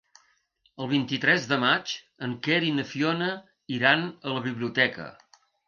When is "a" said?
4.11-4.37